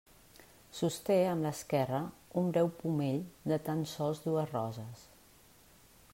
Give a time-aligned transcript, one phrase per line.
[0.77, 1.99] Sosté amb l'esquerra
[2.43, 5.07] un breu pomell de tan sols dues roses.